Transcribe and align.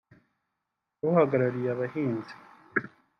uhagarariye 1.07 1.67
abahinzi 1.75 2.33